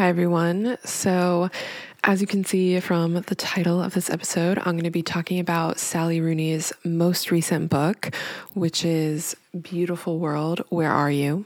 [0.00, 0.78] Hi, everyone.
[0.82, 1.50] So,
[2.04, 5.38] as you can see from the title of this episode, I'm going to be talking
[5.38, 8.14] about Sally Rooney's most recent book,
[8.54, 11.44] which is Beautiful World, Where Are You?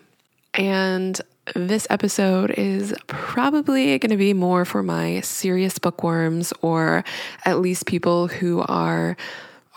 [0.55, 1.21] And
[1.57, 7.03] this episode is probably going to be more for my serious bookworms, or
[7.45, 9.17] at least people who are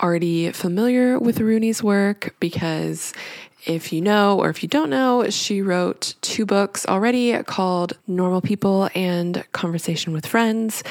[0.00, 3.12] already familiar with Rooney's work because
[3.66, 8.40] if you know or if you don't know, she wrote two books already called Normal
[8.40, 10.82] People and Conversation with Friends.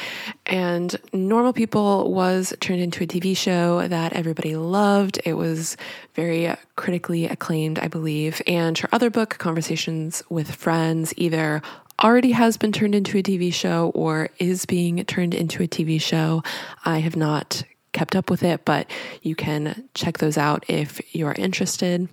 [0.46, 5.20] And Normal People was turned into a TV show that everybody loved.
[5.26, 5.78] It was
[6.14, 8.42] very critically acclaimed, I believe.
[8.48, 11.62] And her other book, Conversations with Friends, either
[12.04, 16.00] already has been turned into a TV show or is being turned into a TV
[16.00, 16.44] show.
[16.86, 18.90] I have not kept up with it, but
[19.24, 22.08] you can check those out if you're interested.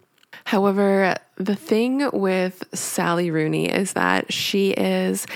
[0.44, 5.26] However, the thing with Sally Rooney is that she is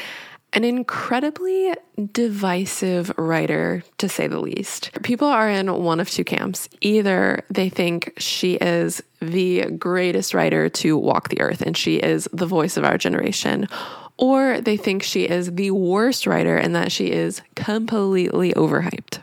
[0.54, 1.74] an incredibly
[2.12, 4.90] divisive writer, to say the least.
[5.02, 6.68] People are in one of two camps.
[6.80, 12.28] Either they think she is the greatest writer to walk the earth and she is
[12.32, 13.68] the voice of our generation,
[14.16, 19.20] or they think she is the worst writer and that she is completely overhyped.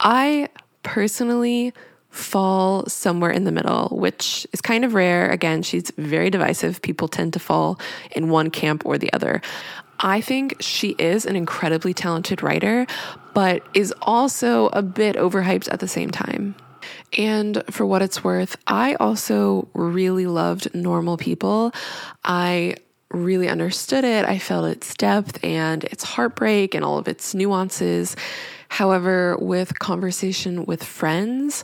[0.00, 0.48] I
[0.82, 1.74] personally
[2.12, 5.30] fall somewhere in the middle, which is kind of rare.
[5.30, 6.80] Again, she's very divisive.
[6.82, 7.80] People tend to fall
[8.12, 9.40] in one camp or the other.
[9.98, 12.86] I think she is an incredibly talented writer,
[13.34, 16.54] but is also a bit overhyped at the same time.
[17.16, 21.72] And for what it's worth, I also really loved Normal People.
[22.24, 22.76] I
[23.10, 24.24] really understood it.
[24.24, 28.16] I felt its depth and its heartbreak and all of its nuances.
[28.68, 31.62] However, with Conversation with Friends,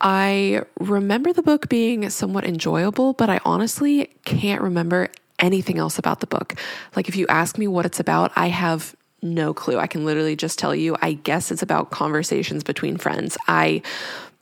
[0.00, 5.08] I remember the book being somewhat enjoyable, but I honestly can't remember
[5.38, 6.54] anything else about the book.
[6.94, 9.78] Like, if you ask me what it's about, I have no clue.
[9.78, 13.36] I can literally just tell you, I guess it's about conversations between friends.
[13.48, 13.82] I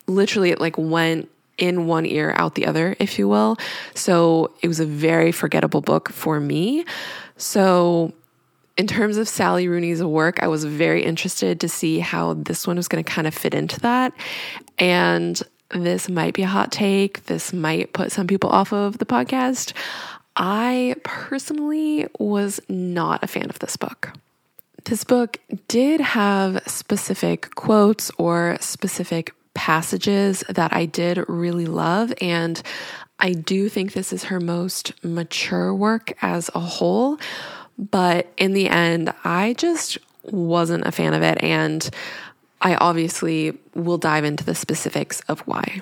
[0.06, 3.56] literally it like went in one ear out the other, if you will.
[3.94, 6.84] So it was a very forgettable book for me.
[7.36, 8.12] So
[8.76, 12.76] in terms of Sally Rooney's work, I was very interested to see how this one
[12.76, 14.12] was going to kind of fit into that.
[14.78, 15.40] And
[15.70, 17.24] this might be a hot take.
[17.26, 19.72] This might put some people off of the podcast.
[20.36, 24.12] I personally was not a fan of this book.
[24.84, 32.12] This book did have specific quotes or specific passages that I did really love.
[32.20, 32.60] And
[33.20, 37.18] I do think this is her most mature work as a whole.
[37.78, 41.42] But in the end, I just wasn't a fan of it.
[41.42, 41.88] And
[42.60, 45.80] I obviously will dive into the specifics of why.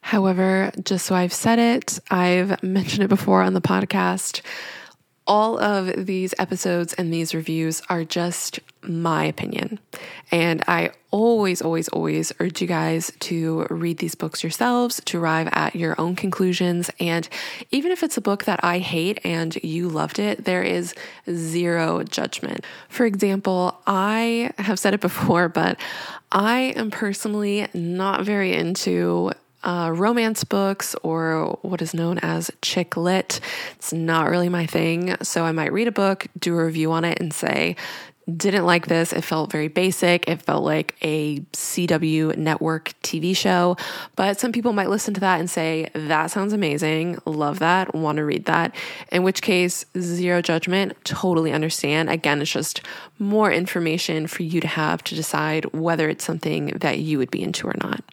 [0.00, 4.42] However, just so I've said it, I've mentioned it before on the podcast
[5.28, 9.78] all of these episodes and these reviews are just my opinion.
[10.30, 15.48] And I always, always, always urge you guys to read these books yourselves, to arrive
[15.52, 16.90] at your own conclusions.
[16.98, 17.28] And
[17.70, 20.94] even if it's a book that I hate and you loved it, there is
[21.30, 22.64] zero judgment.
[22.88, 25.78] For example, I have said it before, but
[26.32, 29.32] I am personally not very into
[29.64, 33.40] uh, romance books or what is known as chick lit.
[33.76, 35.16] It's not really my thing.
[35.22, 37.76] So I might read a book, do a review on it, and say,
[38.36, 39.12] didn't like this.
[39.12, 40.28] It felt very basic.
[40.28, 43.76] It felt like a CW network TV show.
[44.16, 47.18] But some people might listen to that and say, that sounds amazing.
[47.24, 47.94] Love that.
[47.94, 48.74] Want to read that.
[49.10, 50.92] In which case, zero judgment.
[51.04, 52.10] Totally understand.
[52.10, 52.82] Again, it's just
[53.18, 57.42] more information for you to have to decide whether it's something that you would be
[57.42, 58.04] into or not.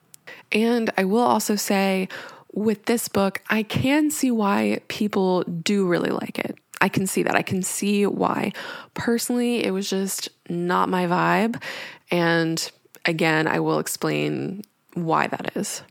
[0.51, 2.07] And I will also say,
[2.53, 6.57] with this book, I can see why people do really like it.
[6.81, 7.35] I can see that.
[7.35, 8.53] I can see why.
[8.93, 11.61] Personally, it was just not my vibe.
[12.11, 12.71] And
[13.05, 14.63] again, I will explain
[14.93, 15.81] why that is.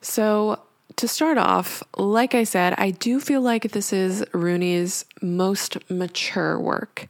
[0.00, 0.60] So,
[0.96, 6.58] to start off, like I said, I do feel like this is Rooney's most mature
[6.58, 7.06] work.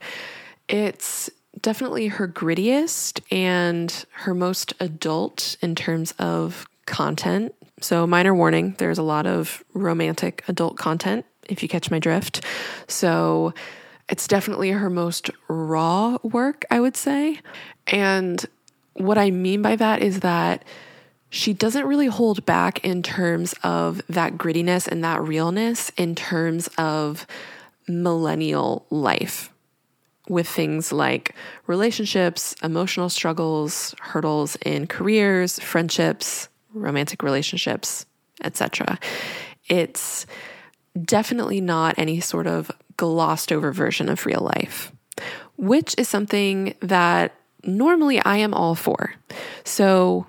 [0.67, 1.29] It's
[1.61, 7.53] definitely her grittiest and her most adult in terms of content.
[7.81, 12.43] So, minor warning there's a lot of romantic adult content, if you catch my drift.
[12.87, 13.53] So,
[14.09, 17.39] It's definitely her most raw work, I would say.
[17.85, 18.43] And
[18.93, 20.65] what I mean by that is that
[21.29, 26.67] she doesn't really hold back in terms of that grittiness and that realness in terms
[26.75, 27.27] of
[27.87, 29.51] millennial life
[30.29, 31.35] with things like
[31.67, 38.05] relationships, emotional struggles, hurdles in careers, friendships, romantic relationships,
[38.43, 38.99] etc.
[39.67, 40.25] It's
[41.03, 44.91] definitely not any sort of glossed over version of real life,
[45.57, 47.33] which is something that
[47.63, 49.13] normally I am all for.
[49.63, 50.27] So,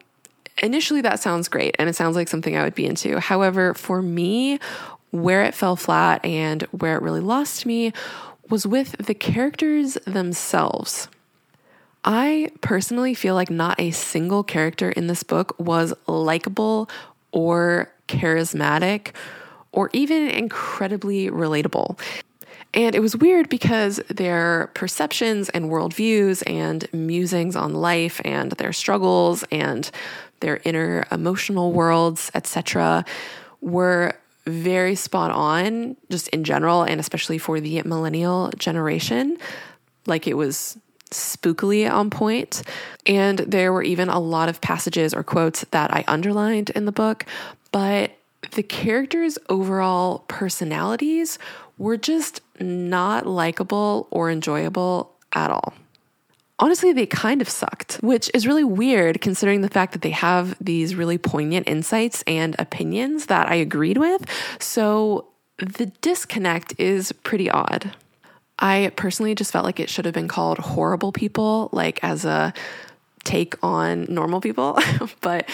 [0.63, 3.21] initially, that sounds great and it sounds like something I would be into.
[3.21, 4.59] However, for me,
[5.11, 7.93] where it fell flat and where it really lost me
[8.51, 11.09] was with the characters themselves.
[12.05, 16.89] I personally feel like not a single character in this book was likable
[17.33, 19.13] or charismatic
[19.73, 21.99] or even incredibly relatable.
[22.73, 28.73] And it was weird because their perceptions and worldviews and musings on life and their
[28.73, 29.91] struggles and
[30.41, 33.05] their inner emotional worlds, etc.,
[33.61, 34.15] were
[34.51, 39.39] very spot on, just in general, and especially for the millennial generation.
[40.07, 40.79] Like it was
[41.11, 42.63] spookily on point.
[43.07, 46.93] And there were even a lot of passages or quotes that I underlined in the
[46.93, 47.27] book,
[47.73, 48.13] but
[48.53, 51.39] the characters' overall personalities
[51.79, 55.75] were just not likable or enjoyable at all.
[56.61, 60.55] Honestly, they kind of sucked, which is really weird considering the fact that they have
[60.61, 64.27] these really poignant insights and opinions that I agreed with.
[64.61, 65.27] So
[65.57, 67.93] the disconnect is pretty odd.
[68.59, 72.53] I personally just felt like it should have been called Horrible People, like as a
[73.25, 74.79] take on normal people,
[75.23, 75.49] but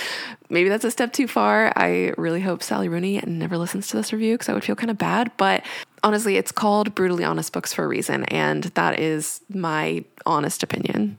[0.50, 1.73] maybe that's a step too far.
[1.76, 4.91] I really hope Sally Rooney never listens to this review because I would feel kind
[4.91, 5.31] of bad.
[5.37, 5.64] But
[6.06, 11.19] honestly, it's called Brutally Honest Books for a reason, and that is my honest opinion.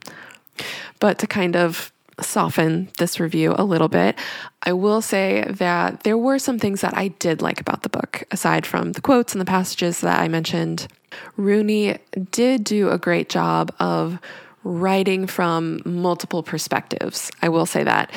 [1.02, 1.92] But to kind of
[2.22, 4.18] soften this review a little bit,
[4.64, 8.24] I will say that there were some things that I did like about the book,
[8.32, 10.88] aside from the quotes and the passages that I mentioned.
[11.36, 11.98] Rooney
[12.32, 14.20] did do a great job of
[14.64, 17.30] writing from multiple perspectives.
[17.42, 18.10] I will say that.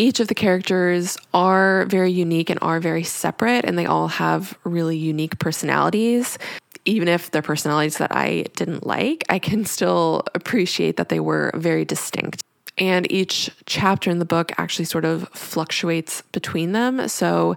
[0.00, 4.56] Each of the characters are very unique and are very separate, and they all have
[4.64, 6.38] really unique personalities.
[6.86, 11.52] Even if they're personalities that I didn't like, I can still appreciate that they were
[11.54, 12.42] very distinct.
[12.78, 17.06] And each chapter in the book actually sort of fluctuates between them.
[17.06, 17.56] So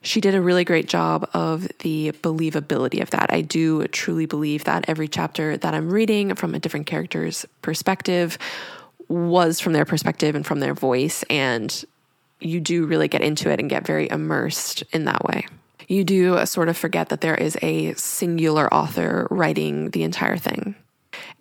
[0.00, 3.30] she did a really great job of the believability of that.
[3.30, 8.38] I do truly believe that every chapter that I'm reading from a different character's perspective
[9.08, 11.22] was from their perspective and from their voice.
[11.30, 11.84] And
[12.40, 15.46] you do really get into it and get very immersed in that way.
[15.88, 20.36] You do uh, sort of forget that there is a singular author writing the entire
[20.36, 20.74] thing.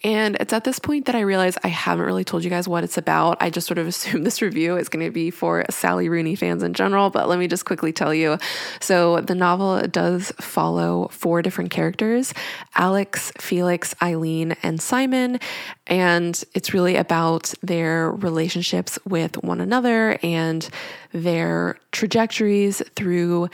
[0.03, 2.83] And it's at this point that I realize I haven't really told you guys what
[2.83, 3.37] it's about.
[3.39, 6.63] I just sort of assumed this review is going to be for Sally Rooney fans
[6.63, 8.37] in general, but let me just quickly tell you.
[8.79, 12.33] So, the novel does follow four different characters
[12.75, 15.39] Alice, Felix, Eileen, and Simon.
[15.87, 20.67] And it's really about their relationships with one another and
[21.11, 23.49] their trajectories through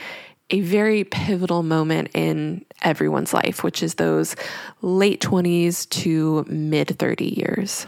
[0.50, 4.36] a very pivotal moment in everyone's life, which is those
[4.82, 7.86] late 20s to mid 30 years.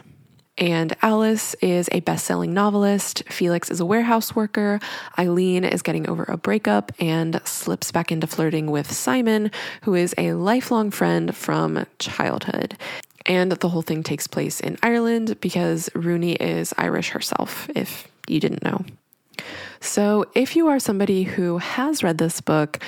[0.59, 3.23] And Alice is a best selling novelist.
[3.31, 4.79] Felix is a warehouse worker.
[5.19, 9.51] Eileen is getting over a breakup and slips back into flirting with Simon,
[9.83, 12.77] who is a lifelong friend from childhood.
[13.25, 18.39] And the whole thing takes place in Ireland because Rooney is Irish herself, if you
[18.39, 18.85] didn't know.
[19.81, 22.79] So, if you are somebody who has read this book,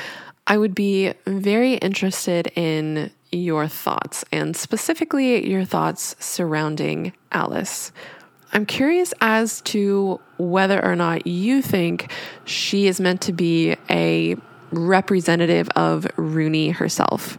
[0.46, 7.92] I would be very interested in your thoughts and specifically your thoughts surrounding Alice.
[8.52, 12.12] I'm curious as to whether or not you think
[12.44, 14.36] she is meant to be a
[14.70, 17.38] representative of Rooney herself.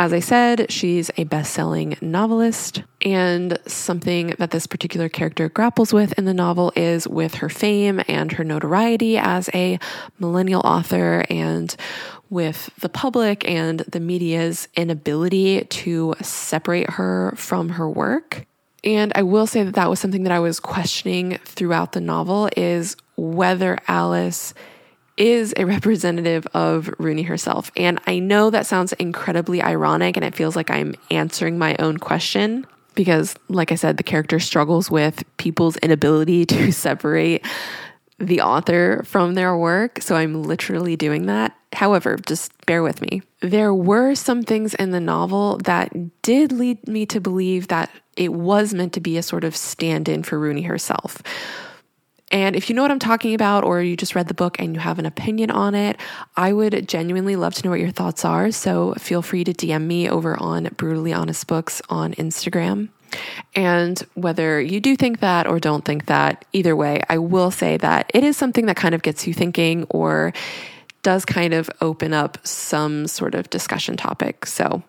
[0.00, 5.92] As I said, she's a best selling novelist, and something that this particular character grapples
[5.92, 9.80] with in the novel is with her fame and her notoriety as a
[10.20, 11.74] millennial author, and
[12.30, 18.46] with the public and the media's inability to separate her from her work.
[18.84, 22.48] And I will say that that was something that I was questioning throughout the novel
[22.56, 24.54] is whether Alice
[25.18, 27.70] is a representative of Rooney herself.
[27.76, 31.98] And I know that sounds incredibly ironic and it feels like I'm answering my own
[31.98, 37.44] question because, like I said, the character struggles with people's inability to separate
[38.18, 40.02] the author from their work.
[40.02, 41.54] So I'm literally doing that.
[41.72, 43.22] However, just bear with me.
[43.40, 48.32] There were some things in the novel that did lead me to believe that it
[48.32, 51.22] was meant to be a sort of stand in for Rooney herself.
[52.30, 54.74] And if you know what I'm talking about, or you just read the book and
[54.74, 55.98] you have an opinion on it,
[56.36, 58.50] I would genuinely love to know what your thoughts are.
[58.50, 62.88] So feel free to DM me over on Brutally Honest Books on Instagram.
[63.54, 67.78] And whether you do think that or don't think that, either way, I will say
[67.78, 70.34] that it is something that kind of gets you thinking or
[71.02, 74.44] does kind of open up some sort of discussion topic.
[74.44, 74.82] So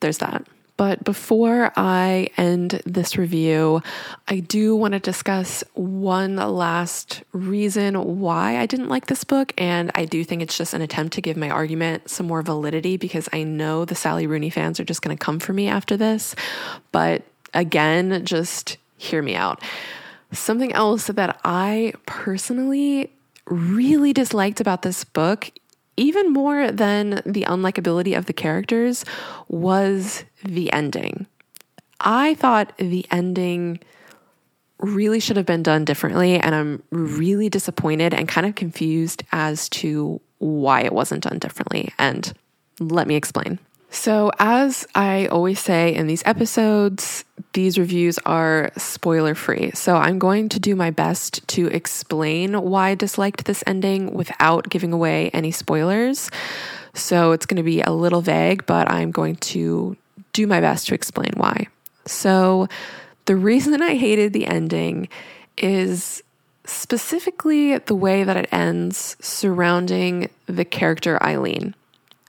[0.00, 0.44] there's that.
[0.80, 3.82] But before I end this review,
[4.26, 9.52] I do want to discuss one last reason why I didn't like this book.
[9.58, 12.96] And I do think it's just an attempt to give my argument some more validity
[12.96, 15.98] because I know the Sally Rooney fans are just going to come for me after
[15.98, 16.34] this.
[16.92, 19.62] But again, just hear me out.
[20.32, 23.12] Something else that I personally
[23.44, 25.50] really disliked about this book,
[26.00, 29.04] even more than the unlikability of the characters,
[29.48, 31.26] was the ending.
[32.00, 33.80] I thought the ending
[34.78, 39.68] really should have been done differently, and I'm really disappointed and kind of confused as
[39.70, 41.92] to why it wasn't done differently.
[41.98, 42.32] And
[42.78, 43.58] let me explain.
[43.92, 49.72] So, as I always say in these episodes, these reviews are spoiler free.
[49.72, 54.68] So, I'm going to do my best to explain why I disliked this ending without
[54.68, 56.30] giving away any spoilers.
[56.94, 59.96] So, it's going to be a little vague, but I'm going to
[60.32, 61.66] do my best to explain why.
[62.06, 62.68] So,
[63.24, 65.08] the reason I hated the ending
[65.58, 66.22] is
[66.64, 71.74] specifically the way that it ends surrounding the character Eileen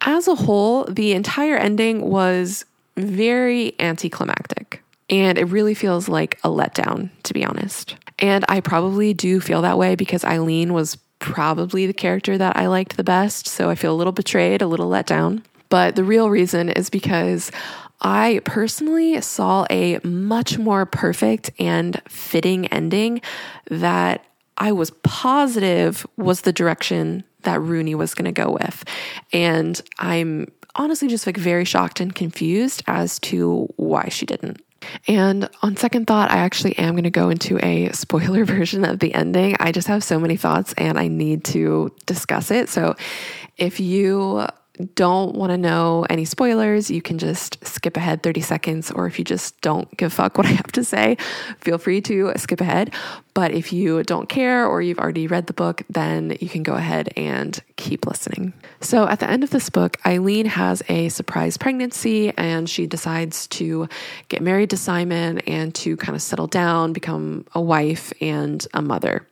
[0.02, 2.66] as a whole, the entire ending was
[2.98, 4.84] very anticlimactic.
[5.10, 7.96] And it really feels like a letdown, to be honest.
[8.20, 12.68] And I probably do feel that way because Eileen was probably the character that I
[12.68, 13.48] liked the best.
[13.48, 15.44] So I feel a little betrayed, a little let down.
[15.70, 17.52] But the real reason is because
[18.02, 23.22] I personally saw a much more perfect and fitting ending
[23.70, 24.26] that
[24.58, 28.84] I was positive was the direction that Rooney was going to go with.
[29.34, 34.62] And I'm honestly just like very shocked and confused as to why she didn't.
[35.08, 39.00] And on second thought, I actually am going to go into a spoiler version of
[39.00, 39.56] the ending.
[39.60, 42.70] I just have so many thoughts and I need to discuss it.
[42.70, 42.96] So
[43.58, 44.48] if you
[44.96, 48.92] don't want to know any spoilers, you can just skip ahead 30 seconds.
[48.92, 51.18] Or if you just don't give fuck what I have to say,
[51.60, 52.94] feel free to skip ahead.
[53.34, 56.74] But if you don't care or you've already read the book, then you can go
[56.74, 58.54] ahead and keep listening.
[58.82, 63.48] So at the end of this book, Eileen has a surprise pregnancy and she decides
[63.48, 63.88] to
[64.28, 68.82] get married to Simon and to kind of settle down, become a wife and a
[68.82, 69.28] mother.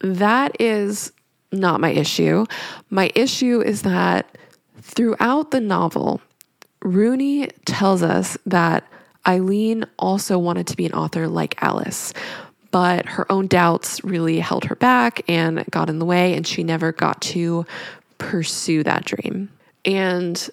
[0.00, 1.12] That is
[1.52, 2.46] not my issue.
[2.90, 4.36] My issue is that
[4.80, 6.20] throughout the novel,
[6.82, 8.84] Rooney tells us that
[9.26, 12.14] Eileen also wanted to be an author like Alice,
[12.70, 16.62] but her own doubts really held her back and got in the way, and she
[16.62, 17.66] never got to
[18.18, 19.48] pursue that dream.
[19.84, 20.48] And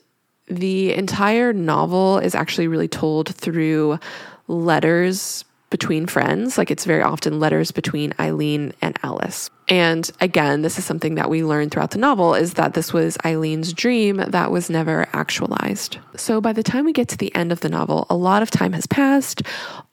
[0.48, 4.00] the entire novel is actually really told through
[4.48, 6.58] letters between friends.
[6.58, 9.50] Like it's very often letters between Eileen and Alice.
[9.68, 13.18] And again, this is something that we learned throughout the novel is that this was
[13.26, 15.98] Eileen's dream that was never actualized.
[16.16, 18.52] So by the time we get to the end of the novel, a lot of
[18.52, 19.42] time has passed.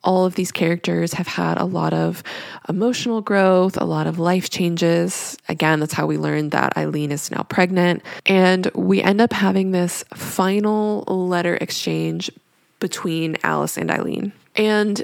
[0.04, 2.22] All of these characters have had a lot of
[2.68, 5.38] emotional growth, a lot of life changes.
[5.48, 8.02] Again, that's how we learn that Eileen is now pregnant.
[8.26, 12.30] And we end up having this final letter exchange
[12.78, 14.32] between Alice and Eileen.
[14.54, 15.02] And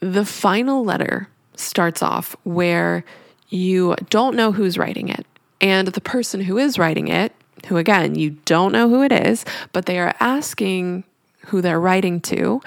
[0.00, 3.04] the final letter starts off where
[3.48, 5.26] you don't know who's writing it.
[5.60, 7.32] And the person who is writing it,
[7.66, 11.04] who again, you don't know who it is, but they are asking
[11.46, 12.60] who they're writing to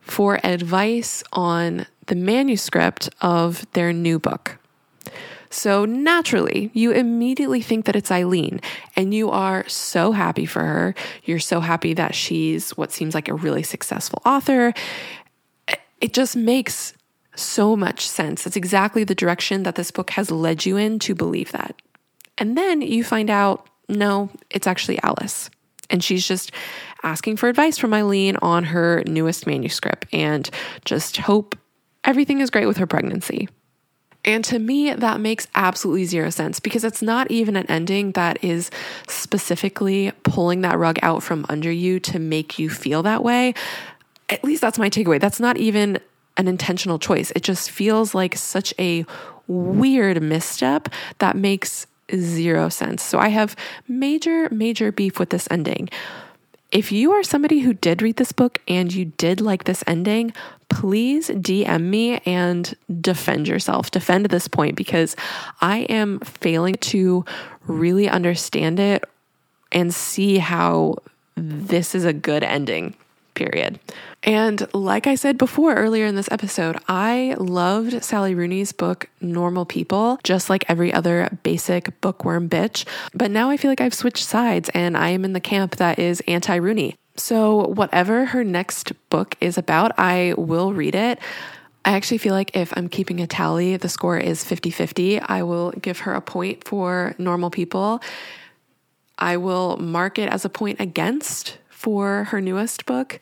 [0.00, 4.58] for advice on the manuscript of their new book.
[5.50, 8.60] So naturally, you immediately think that it's Eileen,
[8.96, 10.94] and you are so happy for her.
[11.24, 14.74] You're so happy that she's what seems like a really successful author.
[16.00, 16.94] It just makes
[17.34, 18.46] so much sense.
[18.46, 21.80] It's exactly the direction that this book has led you in to believe that.
[22.36, 25.48] And then you find out no, it's actually Alice.
[25.90, 26.52] And she's just
[27.02, 30.48] asking for advice from Eileen on her newest manuscript and
[30.84, 31.56] just hope
[32.04, 33.48] everything is great with her pregnancy.
[34.24, 38.42] And to me, that makes absolutely zero sense because it's not even an ending that
[38.44, 38.70] is
[39.08, 43.54] specifically pulling that rug out from under you to make you feel that way.
[44.28, 45.20] At least that's my takeaway.
[45.20, 45.98] That's not even
[46.36, 47.30] an intentional choice.
[47.32, 49.04] It just feels like such a
[49.46, 53.02] weird misstep that makes zero sense.
[53.02, 53.56] So I have
[53.86, 55.88] major, major beef with this ending.
[56.70, 60.34] If you are somebody who did read this book and you did like this ending,
[60.68, 63.90] please DM me and defend yourself.
[63.90, 65.16] Defend this point because
[65.62, 67.24] I am failing to
[67.66, 69.02] really understand it
[69.72, 70.96] and see how
[71.36, 72.94] this is a good ending
[73.38, 73.78] period.
[74.24, 79.64] And like I said before earlier in this episode, I loved Sally Rooney's book, Normal
[79.64, 82.84] People, just like every other basic bookworm bitch.
[83.14, 85.98] But now I feel like I've switched sides and I am in the camp that
[85.98, 86.96] is anti Rooney.
[87.16, 91.18] So, whatever her next book is about, I will read it.
[91.84, 95.20] I actually feel like if I'm keeping a tally, the score is 50 50.
[95.20, 98.00] I will give her a point for normal people.
[99.18, 103.20] I will mark it as a point against for her newest book.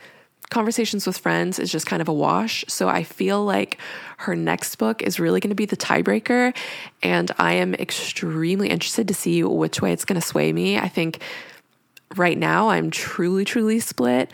[0.49, 2.65] Conversations with Friends is just kind of a wash.
[2.69, 3.77] So I feel like
[4.17, 6.57] her next book is really going to be the tiebreaker.
[7.03, 10.79] And I am extremely interested to see which way it's going to sway me.
[10.79, 11.21] I think
[12.17, 14.31] right now I'm truly, truly split.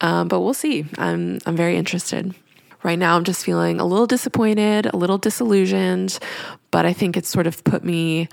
[0.00, 0.86] Um, but we'll see.
[0.98, 2.34] I'm, I'm very interested.
[2.82, 6.18] Right now, I'm just feeling a little disappointed, a little disillusioned,
[6.72, 8.28] but I think it's sort of put me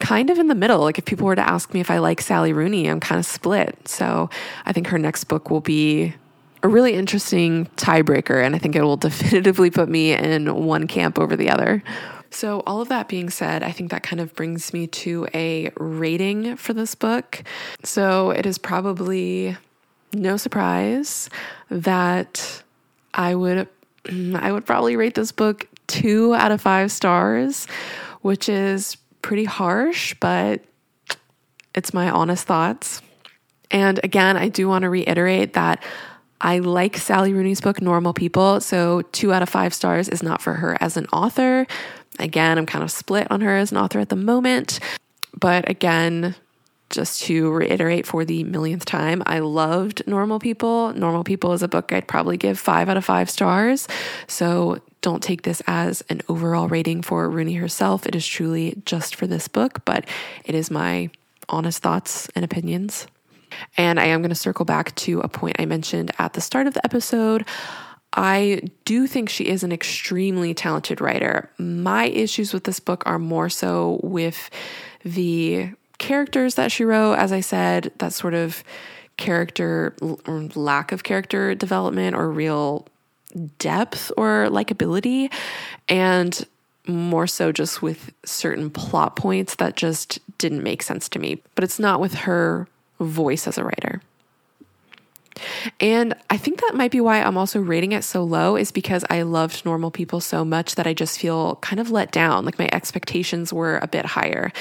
[0.00, 0.80] kind of in the middle.
[0.80, 3.26] Like if people were to ask me if I like Sally Rooney, I'm kind of
[3.26, 3.86] split.
[3.86, 4.28] So
[4.66, 6.14] I think her next book will be
[6.62, 11.18] a really interesting tiebreaker, and I think it will definitively put me in one camp
[11.18, 11.82] over the other.
[12.32, 15.70] So, all of that being said, I think that kind of brings me to a
[15.76, 17.42] rating for this book.
[17.82, 19.56] So, it is probably
[20.12, 21.28] no surprise
[21.70, 22.62] that
[23.14, 23.68] I would
[24.34, 27.66] I would probably rate this book 2 out of 5 stars,
[28.22, 30.62] which is pretty harsh, but
[31.74, 33.02] it's my honest thoughts.
[33.70, 35.82] And again, I do want to reiterate that
[36.40, 38.60] I like Sally Rooney's book, Normal People.
[38.60, 41.66] So, two out of five stars is not for her as an author.
[42.18, 44.80] Again, I'm kind of split on her as an author at the moment.
[45.38, 46.34] But again,
[46.88, 50.92] just to reiterate for the millionth time, I loved Normal People.
[50.94, 53.86] Normal People is a book I'd probably give five out of five stars.
[54.26, 58.06] So don't take this as an overall rating for Rooney herself.
[58.06, 60.06] It is truly just for this book, but
[60.44, 61.10] it is my
[61.48, 63.06] honest thoughts and opinions.
[63.76, 66.66] And I am going to circle back to a point I mentioned at the start
[66.66, 67.44] of the episode.
[68.12, 71.50] I do think she is an extremely talented writer.
[71.58, 74.50] My issues with this book are more so with
[75.04, 77.14] the characters that she wrote.
[77.14, 78.64] As I said, that sort of
[79.16, 82.86] character or lack of character development or real
[83.58, 85.32] depth or likability,
[85.88, 86.46] and
[86.86, 91.42] more so just with certain plot points that just didn't make sense to me.
[91.54, 94.02] But it's not with her voice as a writer.
[95.78, 99.04] And I think that might be why I'm also rating it so low, is because
[99.08, 102.44] I loved normal people so much that I just feel kind of let down.
[102.44, 104.52] Like my expectations were a bit higher.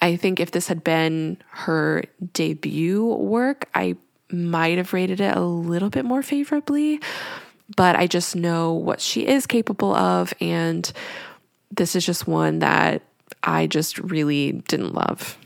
[0.00, 3.96] I think if this had been her debut work, I
[4.30, 7.00] might have rated it a little bit more favorably
[7.76, 10.32] but I just know what she is capable of.
[10.40, 10.90] And
[11.70, 13.02] this is just one that
[13.42, 15.36] I just really didn't love.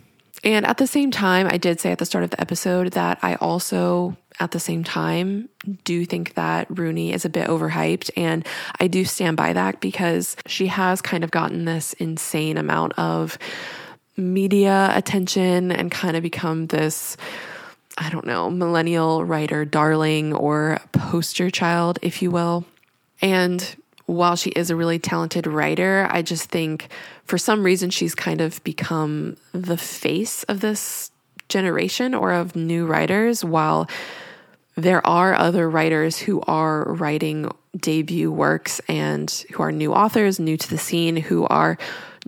[0.44, 3.18] And at the same time, I did say at the start of the episode that
[3.22, 5.48] I also, at the same time,
[5.84, 8.10] do think that Rooney is a bit overhyped.
[8.16, 8.46] And
[8.80, 13.38] I do stand by that because she has kind of gotten this insane amount of
[14.16, 17.16] media attention and kind of become this
[17.98, 22.64] I don't know, millennial writer darling or poster child, if you will.
[23.20, 23.76] And
[24.06, 26.88] while she is a really talented writer, I just think
[27.24, 31.10] for some reason she's kind of become the face of this
[31.48, 33.88] generation or of new writers, while
[34.74, 40.56] there are other writers who are writing debut works and who are new authors, new
[40.56, 41.78] to the scene, who are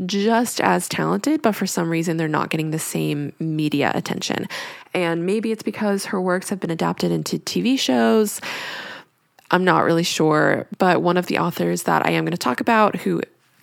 [0.07, 4.49] just as talented, but for some reason they're not getting the same media attention.
[4.93, 8.41] And maybe it's because her works have been adapted into TV shows.
[9.51, 12.61] I'm not really sure, but one of the authors that I am going to talk
[12.61, 13.21] about who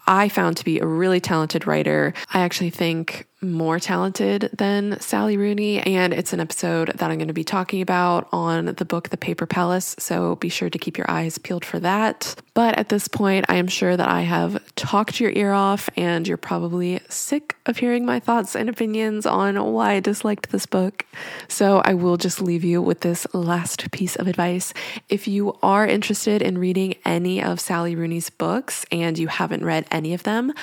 [0.08, 2.14] I found to be a really talented writer.
[2.34, 5.80] I actually think more talented than Sally Rooney.
[5.80, 9.18] And it's an episode that I'm going to be talking about on the book, The
[9.18, 9.96] Paper Palace.
[10.00, 12.36] So be sure to keep your eyes peeled for that.
[12.54, 16.28] But at this point, I am sure that I have talked your ear off, and
[16.28, 21.06] you're probably sick of hearing my thoughts and opinions on why I disliked this book.
[21.48, 24.74] So I will just leave you with this last piece of advice.
[25.08, 29.86] If you are interested in reading any of Sally Rooney's books and you haven't read
[29.90, 30.54] any of them,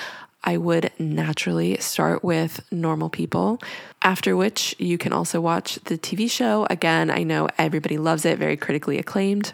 [0.44, 3.60] I would naturally start with normal people,
[4.02, 6.66] after which you can also watch the TV show.
[6.70, 9.52] Again, I know everybody loves it, very critically acclaimed.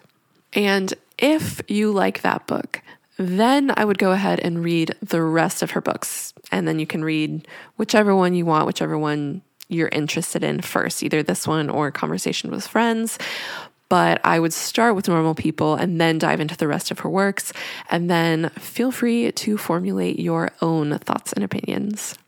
[0.53, 2.83] And if you like that book,
[3.17, 6.35] Then I would go ahead and read the rest of her books.
[6.51, 11.03] And then you can read whichever one you want, whichever one you're interested in first,
[11.03, 13.19] either this one or Conversation with Friends.
[13.95, 17.09] But I would start with Normal People and then dive into the rest of her
[17.09, 17.53] works.
[17.93, 22.19] And then feel free to formulate your own thoughts and opinions.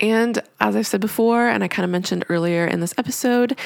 [0.00, 3.56] And as I've said before, and I kind of mentioned earlier in this episode,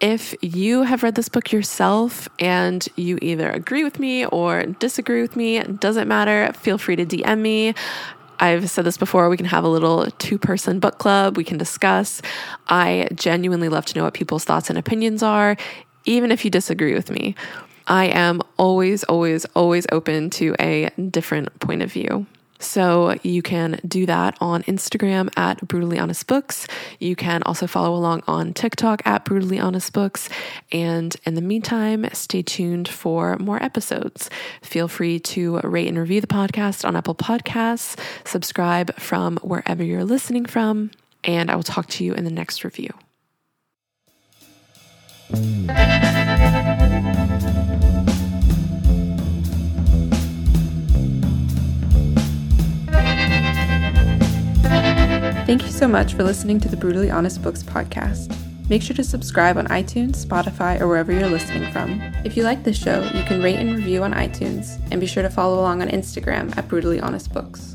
[0.00, 5.22] if you have read this book yourself and you either agree with me or disagree
[5.22, 7.74] with me, doesn't matter, feel free to DM me.
[8.40, 11.36] I've said this before, we can have a little two person book club.
[11.36, 12.20] We can discuss.
[12.68, 15.56] I genuinely love to know what people's thoughts and opinions are,
[16.04, 17.34] even if you disagree with me.
[17.86, 22.26] I am always, always, always open to a different point of view.
[22.64, 26.66] So you can do that on Instagram at Brutally Honest Books.
[26.98, 30.30] You can also follow along on TikTok at Brutally Honest Books.
[30.72, 34.30] And in the meantime, stay tuned for more episodes.
[34.62, 40.04] Feel free to rate and review the podcast on Apple Podcasts, subscribe from wherever you're
[40.04, 40.90] listening from,
[41.22, 42.90] and I will talk to you in the next review.
[55.46, 58.34] Thank you so much for listening to the Brutally Honest Books podcast.
[58.70, 62.00] Make sure to subscribe on iTunes, Spotify, or wherever you're listening from.
[62.24, 65.22] If you like this show, you can rate and review on iTunes, and be sure
[65.22, 67.73] to follow along on Instagram at Brutally Honest Books.